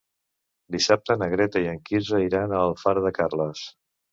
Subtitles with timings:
[0.75, 3.63] Dissabte na Greta i en Quirze iran a Alfara de Carles.